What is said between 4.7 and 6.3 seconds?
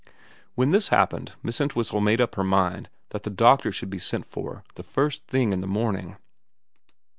the first thing in the morning.